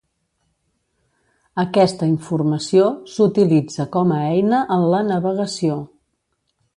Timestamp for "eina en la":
4.31-5.07